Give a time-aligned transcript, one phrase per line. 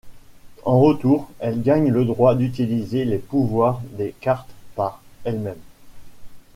[0.65, 5.61] En retour, elle gagne le droit d'utiliser les pouvoirs des cartes par elle-même.